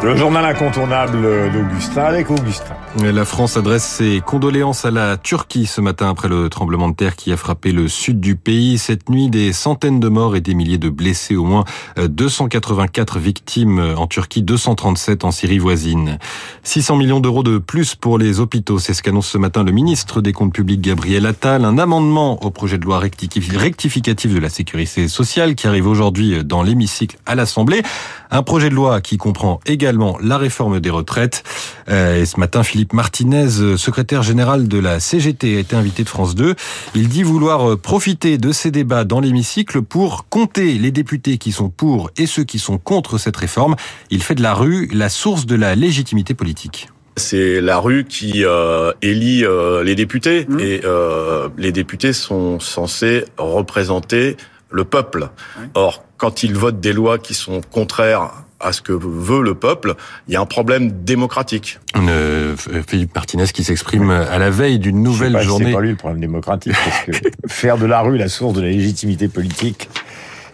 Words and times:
Le 0.00 0.14
journal 0.14 0.44
incontournable 0.44 1.18
d'Augustin 1.52 2.04
avec 2.04 2.30
Augustin. 2.30 2.76
La 3.02 3.24
France 3.24 3.56
adresse 3.56 3.84
ses 3.84 4.22
condoléances 4.24 4.84
à 4.84 4.92
la 4.92 5.16
Turquie 5.16 5.66
ce 5.66 5.80
matin 5.80 6.08
après 6.08 6.28
le 6.28 6.48
tremblement 6.48 6.88
de 6.88 6.94
terre 6.94 7.16
qui 7.16 7.32
a 7.32 7.36
frappé 7.36 7.72
le 7.72 7.88
sud 7.88 8.20
du 8.20 8.36
pays. 8.36 8.78
Cette 8.78 9.08
nuit, 9.08 9.28
des 9.28 9.52
centaines 9.52 9.98
de 9.98 10.08
morts 10.08 10.36
et 10.36 10.40
des 10.40 10.54
milliers 10.54 10.78
de 10.78 10.88
blessés, 10.88 11.34
au 11.34 11.44
moins 11.44 11.64
284 11.96 13.18
victimes 13.18 13.94
en 13.96 14.06
Turquie, 14.06 14.42
237 14.42 15.24
en 15.24 15.32
Syrie 15.32 15.58
voisine. 15.58 16.18
600 16.62 16.96
millions 16.96 17.20
d'euros 17.20 17.42
de 17.42 17.58
plus 17.58 17.96
pour 17.96 18.18
les 18.18 18.38
hôpitaux, 18.38 18.78
c'est 18.78 18.94
ce 18.94 19.02
qu'annonce 19.02 19.28
ce 19.28 19.38
matin 19.38 19.64
le 19.64 19.72
ministre 19.72 20.20
des 20.20 20.32
Comptes 20.32 20.54
publics 20.54 20.80
Gabriel 20.80 21.26
Attal. 21.26 21.64
Un 21.64 21.76
amendement 21.76 22.42
au 22.44 22.50
projet 22.50 22.78
de 22.78 22.84
loi 22.84 23.00
rectificatif 23.00 24.32
de 24.32 24.38
la 24.38 24.48
sécurité 24.48 25.08
sociale 25.08 25.56
qui 25.56 25.66
arrive 25.66 25.88
aujourd'hui 25.88 26.44
dans 26.44 26.62
l'hémicycle 26.62 27.16
à 27.26 27.34
l'Assemblée. 27.34 27.82
Un 28.30 28.42
projet 28.42 28.70
de 28.70 28.74
loi 28.74 29.00
qui 29.00 29.16
comprend 29.16 29.58
également 29.66 29.87
la 29.92 30.38
réforme 30.38 30.80
des 30.80 30.90
retraites. 30.90 31.42
Euh, 31.88 32.20
et 32.20 32.26
ce 32.26 32.38
matin, 32.38 32.62
Philippe 32.62 32.92
Martinez, 32.92 33.76
secrétaire 33.76 34.22
général 34.22 34.68
de 34.68 34.78
la 34.78 35.00
CGT, 35.00 35.56
a 35.56 35.60
été 35.60 35.76
invité 35.76 36.04
de 36.04 36.08
France 36.08 36.34
2. 36.34 36.54
Il 36.94 37.08
dit 37.08 37.22
vouloir 37.22 37.78
profiter 37.78 38.38
de 38.38 38.52
ces 38.52 38.70
débats 38.70 39.04
dans 39.04 39.20
l'hémicycle 39.20 39.82
pour 39.82 40.28
compter 40.28 40.74
les 40.74 40.90
députés 40.90 41.38
qui 41.38 41.52
sont 41.52 41.68
pour 41.68 42.10
et 42.16 42.26
ceux 42.26 42.44
qui 42.44 42.58
sont 42.58 42.78
contre 42.78 43.18
cette 43.18 43.36
réforme. 43.36 43.76
Il 44.10 44.22
fait 44.22 44.34
de 44.34 44.42
la 44.42 44.54
rue 44.54 44.88
la 44.92 45.08
source 45.08 45.46
de 45.46 45.56
la 45.56 45.74
légitimité 45.74 46.34
politique. 46.34 46.88
C'est 47.16 47.60
la 47.60 47.78
rue 47.78 48.04
qui 48.04 48.44
euh, 48.44 48.92
élit 49.02 49.44
euh, 49.44 49.82
les 49.82 49.94
députés 49.94 50.46
mmh. 50.48 50.60
et 50.60 50.80
euh, 50.84 51.48
les 51.58 51.72
députés 51.72 52.12
sont 52.12 52.60
censés 52.60 53.24
représenter 53.36 54.36
le 54.70 54.84
peuple. 54.84 55.28
Or, 55.74 56.04
quand 56.16 56.42
ils 56.42 56.54
votent 56.54 56.80
des 56.80 56.92
lois 56.92 57.18
qui 57.18 57.34
sont 57.34 57.60
contraires 57.60 58.44
à 58.60 58.72
ce 58.72 58.82
que 58.82 58.92
veut 58.92 59.42
le 59.42 59.54
peuple, 59.54 59.94
il 60.26 60.34
y 60.34 60.36
a 60.36 60.40
un 60.40 60.46
problème 60.46 60.90
démocratique. 61.04 61.78
Euh, 61.96 62.56
Philippe 62.86 63.14
Martinez 63.14 63.46
qui 63.46 63.64
s'exprime 63.64 64.10
à 64.10 64.38
la 64.38 64.50
veille 64.50 64.78
d'une 64.78 65.02
nouvelle 65.02 65.32
pas 65.32 65.42
journée. 65.42 65.66
C'est 65.66 65.72
pas 65.72 65.80
lui 65.80 65.90
le 65.90 65.96
problème 65.96 66.20
démocratique, 66.20 66.72
parce 66.72 67.04
que 67.04 67.28
faire 67.46 67.78
de 67.78 67.86
la 67.86 68.00
rue 68.00 68.18
la 68.18 68.28
source 68.28 68.54
de 68.54 68.62
la 68.62 68.68
légitimité 68.68 69.28
politique, 69.28 69.88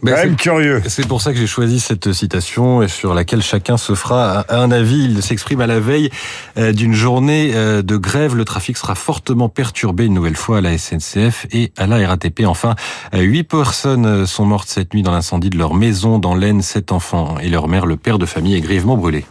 Ben, 0.04 0.14
quand 0.14 0.22
même 0.22 0.36
curieux. 0.36 0.82
C'est 0.86 1.08
pour 1.08 1.22
ça 1.22 1.32
que 1.32 1.38
j'ai 1.38 1.46
choisi 1.46 1.80
cette 1.80 2.12
citation 2.12 2.82
et 2.82 2.88
sur 2.88 3.14
laquelle 3.14 3.42
chacun 3.42 3.78
se 3.78 3.94
fera 3.94 4.44
un 4.50 4.70
avis. 4.70 5.04
Il 5.04 5.22
s'exprime 5.22 5.62
à 5.62 5.66
la 5.66 5.80
veille 5.80 6.10
euh, 6.58 6.72
d'une 6.72 6.92
journée 6.92 7.52
euh, 7.54 7.80
de 7.80 7.96
grève. 7.96 8.36
Le 8.36 8.44
trafic 8.44 8.76
sera 8.76 8.94
fortement 8.94 9.48
perturbé 9.48 10.04
une 10.04 10.14
nouvelle 10.14 10.36
fois 10.36 10.58
à 10.58 10.60
la 10.60 10.76
SNCF 10.76 11.46
et 11.52 11.72
à 11.78 11.86
la 11.86 12.06
RATP. 12.06 12.42
Enfin, 12.46 12.74
euh, 13.14 13.20
huit 13.20 13.44
personnes 13.44 14.26
sont 14.26 14.44
mortes 14.44 14.68
cette 14.68 14.92
nuit 14.92 15.02
dans 15.02 15.12
l'incendie 15.12 15.48
de 15.48 15.56
leur 15.56 15.72
maison 15.72 16.18
dans 16.18 16.34
l'Aisne. 16.34 16.60
Sept 16.60 16.92
enfants 16.92 17.36
et 17.40 17.48
leur 17.48 17.68
mère, 17.68 17.86
le 17.86 17.96
père 17.96 18.18
de 18.18 18.26
famille, 18.26 18.56
est 18.56 18.60
grièvement 18.60 18.96
brûlé. 18.96 19.24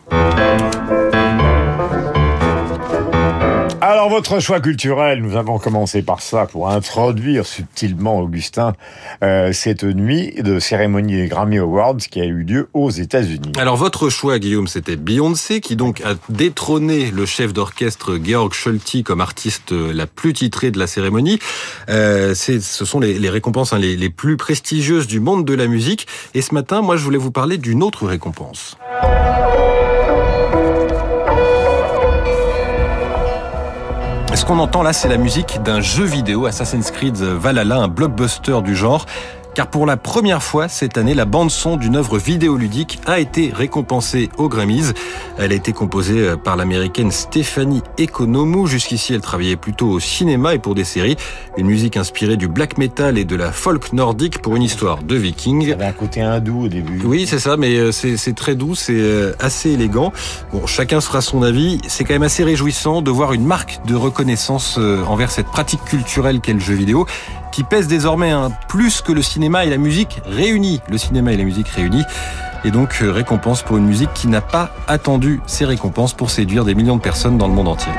Alors, 3.86 4.08
votre 4.08 4.40
choix 4.40 4.62
culturel, 4.62 5.22
nous 5.22 5.36
avons 5.36 5.60
commencé 5.60 6.04
par 6.04 6.22
ça 6.22 6.46
pour 6.46 6.70
introduire 6.70 7.46
subtilement, 7.46 8.18
Augustin, 8.22 8.76
euh, 9.26 9.52
cette 9.52 9.84
nuit 9.84 10.36
de 10.42 10.58
cérémonie 10.58 11.18
des 11.18 11.28
Grammy 11.28 11.58
Awards 11.58 11.98
qui 11.98 12.22
a 12.22 12.24
eu 12.24 12.44
lieu 12.44 12.70
aux 12.72 12.92
États-Unis. 12.92 13.52
Alors, 13.58 13.76
votre 13.76 14.08
choix, 14.08 14.40
Guillaume, 14.40 14.70
c'était 14.70 14.96
Beyoncé, 14.96 15.60
qui 15.60 15.76
donc 15.76 16.00
a 16.00 16.14
détrôné 16.30 17.12
le 17.12 17.26
chef 17.26 17.52
d'orchestre 17.52 18.18
Georg 18.24 18.54
Scholti 18.54 19.04
comme 19.04 19.20
artiste 19.20 19.74
la 19.74 20.08
plus 20.08 20.32
titrée 20.32 20.72
de 20.72 20.80
la 20.80 20.88
cérémonie. 20.88 21.40
Euh, 21.90 22.34
ce 22.36 22.62
sont 22.62 23.02
les, 23.02 23.30
récompenses 23.30 23.74
hein, 23.74 23.80
les 23.80 24.10
plus 24.10 24.38
prestigieuses 24.38 25.08
du 25.08 25.20
monde 25.20 25.44
de 25.44 25.56
la 25.56 25.68
musique. 25.68 26.08
Et 26.36 26.42
ce 26.42 26.54
matin, 26.54 26.82
moi, 26.82 26.96
je 26.96 27.04
voulais 27.04 27.18
vous 27.18 27.32
parler 27.32 27.58
d'une 27.58 27.84
autre 27.84 28.08
récompense. 28.08 28.78
Ce 34.44 34.46
qu'on 34.46 34.60
entend 34.60 34.84
là, 34.84 34.92
c'est 34.92 35.08
la 35.08 35.16
musique 35.16 35.64
d'un 35.64 35.80
jeu 35.80 36.04
vidéo, 36.04 36.48
Assassin's 36.48 36.92
Creed 36.92 37.16
Valhalla, 37.16 37.78
un 37.78 37.88
blockbuster 37.88 38.62
du 38.62 38.76
genre. 38.76 39.06
Car 39.54 39.68
pour 39.68 39.86
la 39.86 39.98
première 39.98 40.42
fois 40.42 40.68
cette 40.68 40.98
année, 40.98 41.14
la 41.14 41.26
bande-son 41.26 41.78
d'une 41.78 41.96
œuvre 41.96 42.18
vidéoludique 42.18 43.00
a 43.06 43.20
été 43.20 43.52
récompensée 43.54 44.30
aux 44.38 44.50
Grammys. 44.50 44.94
Elle 45.38 45.52
a 45.52 45.56
été 45.56 45.74
composée 45.74 46.34
par 46.44 46.56
l'américaine 46.56 47.12
Stéphanie 47.12 47.84
Economou. 48.00 48.66
Jusqu'ici, 48.66 49.14
elle 49.14 49.22
travaillait 49.22 49.56
plutôt 49.56 49.90
au 49.90 50.00
cinéma 50.00 50.56
et 50.56 50.60
pour 50.60 50.74
des 50.74 50.84
séries. 50.84 51.18
Une 51.56 51.68
musique 51.68 51.98
inspirée 51.98 52.36
du 52.36 52.48
black 52.48 52.80
metal 52.80 53.20
et 53.20 53.26
de 53.26 53.36
la 53.36 53.52
folk 53.52 53.94
nordique 53.94 54.42
pour 54.42 54.56
une 54.56 54.64
histoire 54.64 55.04
de 55.04 55.16
vikings. 55.16 55.68
Ça 55.68 55.74
avait 55.74 55.86
un 55.86 55.92
côté 55.92 56.22
hindou 56.22 56.64
au 56.64 56.68
début. 56.68 57.02
Oui, 57.06 57.28
c'est 57.28 57.40
ça, 57.40 57.56
mais 57.56 57.92
c'est 57.92 58.36
très 58.36 58.56
doux, 58.56 58.74
c'est 58.74 59.34
assez 59.40 59.70
élégant. 59.70 60.14
Bon, 60.52 60.66
chacun 60.66 61.00
sera 61.00 61.22
son 61.22 61.44
avis. 61.44 61.80
C'est 61.88 62.06
quand 62.06 62.14
même 62.14 62.24
assez 62.24 62.44
réjouissant 62.44 63.04
de 63.04 63.12
voir 63.12 63.34
une 63.34 63.46
marque 63.46 63.82
de 63.86 63.94
reconnaissance 63.94 64.80
envers 65.08 65.30
cette 65.30 65.48
pratique 65.48 65.84
culturelle 65.86 66.40
qu'est 66.42 66.54
le 66.54 66.60
jeu 66.60 66.74
vidéo 66.74 67.06
qui 67.54 67.64
pèse 67.64 67.88
désormais 67.88 68.32
hein, 68.32 68.52
plus 68.68 69.02
que 69.02 69.12
le 69.12 69.22
cinéma 69.22 69.64
et 69.64 69.70
la 69.70 69.78
musique 69.78 70.20
réunis. 70.26 70.82
Le 70.90 70.98
cinéma 70.98 71.32
et 71.34 71.38
la 71.38 71.44
musique 71.44 71.68
réunis. 71.68 72.04
Et 72.66 72.72
donc 72.72 72.94
récompense 72.94 73.62
pour 73.62 73.78
une 73.78 73.86
musique 73.86 74.12
qui 74.14 74.28
n'a 74.28 74.42
pas 74.42 74.72
attendu 74.88 75.40
ces 75.46 75.64
récompenses 75.64 76.14
pour 76.14 76.32
séduire 76.32 76.66
des 76.66 76.74
millions 76.74 76.96
de 76.96 77.02
personnes 77.02 77.38
dans 77.38 77.48
le 77.48 77.54
monde 77.54 77.68
entier. 77.68 77.92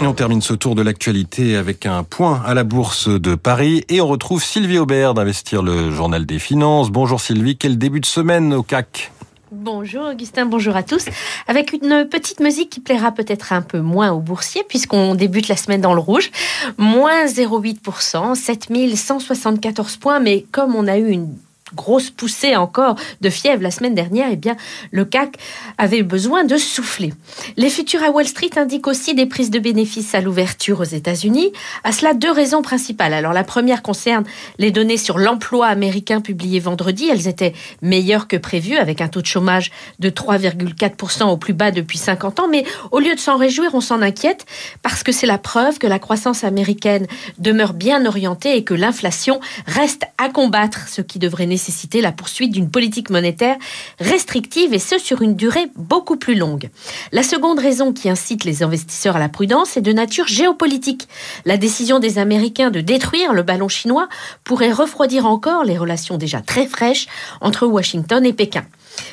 On 0.00 0.14
termine 0.14 0.40
ce 0.40 0.54
tour 0.54 0.74
de 0.74 0.82
l'actualité 0.82 1.54
avec 1.56 1.84
un 1.84 2.02
point 2.02 2.40
à 2.44 2.54
la 2.54 2.64
bourse 2.64 3.08
de 3.08 3.34
Paris 3.34 3.84
et 3.88 4.00
on 4.00 4.06
retrouve 4.08 4.42
Sylvie 4.42 4.78
Aubert 4.78 5.12
d'Investir 5.12 5.62
le 5.62 5.92
Journal 5.92 6.24
des 6.24 6.38
Finances. 6.38 6.90
Bonjour 6.90 7.20
Sylvie, 7.20 7.58
quel 7.58 7.76
début 7.76 8.00
de 8.00 8.06
semaine 8.06 8.54
au 8.54 8.62
CAC 8.62 9.12
Bonjour 9.50 10.08
Augustin, 10.08 10.44
bonjour 10.44 10.76
à 10.76 10.82
tous. 10.82 11.06
Avec 11.46 11.72
une 11.72 12.06
petite 12.06 12.40
musique 12.40 12.68
qui 12.68 12.80
plaira 12.80 13.12
peut-être 13.12 13.54
un 13.54 13.62
peu 13.62 13.80
moins 13.80 14.12
aux 14.12 14.20
boursiers 14.20 14.62
puisqu'on 14.68 15.14
débute 15.14 15.48
la 15.48 15.56
semaine 15.56 15.80
dans 15.80 15.94
le 15.94 16.00
rouge. 16.00 16.30
Moins 16.76 17.24
0,8%, 17.24 18.34
7174 18.34 19.96
points, 19.96 20.20
mais 20.20 20.44
comme 20.52 20.74
on 20.74 20.86
a 20.86 20.98
eu 20.98 21.08
une 21.08 21.34
grosse 21.74 22.10
poussée 22.10 22.56
encore 22.56 22.96
de 23.20 23.30
fièvre 23.30 23.62
la 23.62 23.70
semaine 23.70 23.94
dernière, 23.94 24.28
eh 24.30 24.36
bien, 24.36 24.56
le 24.90 25.04
CAC 25.04 25.36
avait 25.76 26.02
besoin 26.02 26.44
de 26.44 26.56
souffler. 26.56 27.12
Les 27.56 27.70
futurs 27.70 28.02
à 28.02 28.10
Wall 28.10 28.26
Street 28.26 28.50
indiquent 28.56 28.86
aussi 28.86 29.14
des 29.14 29.26
prises 29.26 29.50
de 29.50 29.58
bénéfices 29.58 30.14
à 30.14 30.20
l'ouverture 30.20 30.80
aux 30.80 30.84
États-Unis. 30.84 31.52
À 31.84 31.92
cela, 31.92 32.14
deux 32.14 32.30
raisons 32.30 32.62
principales. 32.62 33.12
Alors, 33.12 33.32
la 33.32 33.44
première 33.44 33.82
concerne 33.82 34.24
les 34.58 34.70
données 34.70 34.96
sur 34.96 35.18
l'emploi 35.18 35.66
américain 35.66 36.20
publiées 36.20 36.60
vendredi. 36.60 37.08
Elles 37.10 37.28
étaient 37.28 37.52
meilleures 37.82 38.28
que 38.28 38.36
prévues, 38.36 38.76
avec 38.76 39.00
un 39.00 39.08
taux 39.08 39.20
de 39.20 39.26
chômage 39.26 39.70
de 39.98 40.10
3,4% 40.10 41.24
au 41.24 41.36
plus 41.36 41.52
bas 41.52 41.70
depuis 41.70 41.98
50 41.98 42.40
ans. 42.40 42.48
Mais 42.48 42.64
au 42.90 42.98
lieu 42.98 43.14
de 43.14 43.20
s'en 43.20 43.36
réjouir, 43.36 43.74
on 43.74 43.80
s'en 43.80 44.02
inquiète 44.02 44.46
parce 44.82 45.02
que 45.02 45.12
c'est 45.12 45.26
la 45.26 45.38
preuve 45.38 45.78
que 45.78 45.86
la 45.86 45.98
croissance 45.98 46.44
américaine 46.44 47.06
demeure 47.38 47.74
bien 47.74 48.06
orientée 48.06 48.56
et 48.56 48.64
que 48.64 48.74
l'inflation 48.74 49.40
reste 49.66 50.04
à 50.18 50.28
combattre, 50.28 50.88
ce 50.88 51.02
qui 51.02 51.18
devrait 51.18 51.46
nécessiter 51.46 51.57
nécessiter 51.58 52.00
la 52.00 52.12
poursuite 52.12 52.52
d'une 52.52 52.70
politique 52.70 53.10
monétaire 53.10 53.56
restrictive 53.98 54.72
et 54.72 54.78
ce 54.78 54.96
sur 54.96 55.22
une 55.22 55.34
durée 55.34 55.66
beaucoup 55.74 56.16
plus 56.16 56.36
longue. 56.36 56.70
La 57.10 57.24
seconde 57.24 57.58
raison 57.58 57.92
qui 57.92 58.08
incite 58.08 58.44
les 58.44 58.62
investisseurs 58.62 59.16
à 59.16 59.18
la 59.18 59.28
prudence 59.28 59.76
est 59.76 59.80
de 59.80 59.92
nature 59.92 60.28
géopolitique. 60.28 61.08
La 61.44 61.56
décision 61.56 61.98
des 61.98 62.18
Américains 62.18 62.70
de 62.70 62.80
détruire 62.80 63.32
le 63.32 63.42
ballon 63.42 63.66
chinois 63.66 64.08
pourrait 64.44 64.70
refroidir 64.70 65.26
encore 65.26 65.64
les 65.64 65.76
relations 65.76 66.16
déjà 66.16 66.40
très 66.40 66.68
fraîches 66.68 67.08
entre 67.40 67.66
Washington 67.66 68.24
et 68.24 68.32
Pékin. 68.32 68.64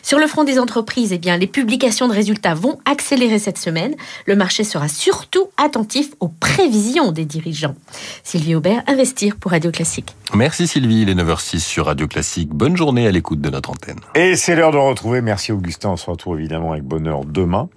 Sur 0.02 0.20
le 0.20 0.28
front 0.28 0.44
des 0.44 0.60
entreprises, 0.60 1.14
eh 1.14 1.18
bien, 1.18 1.38
les 1.38 1.48
publications 1.48 2.08
de 2.08 2.14
résultats 2.14 2.54
vont 2.54 2.80
accélérer 2.86 3.40
cette 3.40 3.58
semaine. 3.58 3.96
Le 4.26 4.36
marché 4.36 4.64
sera 4.64 4.88
surtout 4.88 5.50
attentif 5.58 6.12
aux 6.20 6.28
prévisions 6.28 7.12
des 7.12 7.26
dirigeants. 7.26 7.76
Sylvie 8.24 8.56
Aubert, 8.56 8.84
Investir 8.88 9.36
pour 9.36 9.52
Radio 9.52 9.72
Classique. 9.72 10.16
Merci 10.34 10.68
Sylvie, 10.68 11.02
il 11.02 11.10
est 11.10 11.16
9h06 11.16 11.60
sur 11.60 11.86
Radio 11.86 12.08
Classique. 12.08 12.50
Bonne 12.50 12.76
journée 12.76 13.08
à 13.08 13.12
l'écoute 13.12 13.42
de 13.42 13.50
notre 13.50 13.70
antenne. 13.72 14.00
Et 14.16 14.36
c'est 14.36 14.56
l'heure 14.56 14.72
de 14.72 14.78
retrouver, 14.78 15.22
merci 15.22 15.52
Augustin, 15.52 15.90
on 15.90 15.98
se 15.98 16.10
retrouve 16.10 16.40
évidemment 16.40 16.74
avec 16.74 16.84
bonheur 16.84 17.26
demain 17.26 17.70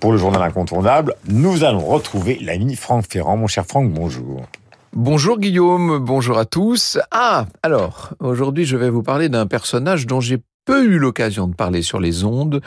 pour 0.00 0.12
le 0.12 0.18
journal 0.18 0.42
incontournable. 0.42 1.14
Nous 1.28 1.64
allons 1.64 1.84
retrouver 1.84 2.38
l'ami 2.40 2.76
Franck 2.76 3.06
Ferrand. 3.10 3.36
Mon 3.36 3.46
cher 3.46 3.66
Franck, 3.66 3.90
bonjour. 3.90 4.42
Bonjour 4.92 5.38
Guillaume, 5.38 5.98
bonjour 5.98 6.38
à 6.38 6.46
tous. 6.46 6.98
Ah, 7.10 7.46
alors, 7.62 8.14
aujourd'hui 8.20 8.64
je 8.64 8.76
vais 8.76 8.88
vous 8.88 9.02
parler 9.02 9.28
d'un 9.28 9.46
personnage 9.46 10.06
dont 10.06 10.20
j'ai 10.20 10.38
peu 10.66 10.84
eu 10.84 10.98
l'occasion 10.98 11.46
de 11.46 11.54
parler 11.54 11.80
sur 11.80 11.98
les 11.98 12.24
ondes, 12.24 12.60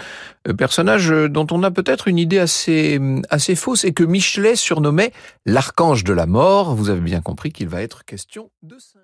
personnage 0.57 1.09
dont 1.09 1.45
on 1.51 1.61
a 1.61 1.69
peut-être 1.69 2.07
une 2.07 2.17
idée 2.17 2.39
assez, 2.39 2.99
assez 3.29 3.55
fausse 3.55 3.83
et 3.83 3.93
que 3.93 4.03
Michelet 4.03 4.55
surnommait 4.55 5.11
l'archange 5.45 6.03
de 6.03 6.13
la 6.13 6.25
mort. 6.25 6.73
Vous 6.73 6.89
avez 6.89 7.01
bien 7.01 7.21
compris 7.21 7.51
qu'il 7.51 7.67
va 7.67 7.83
être 7.83 8.05
question 8.05 8.49
de 8.63 8.77
Saint 8.79 8.99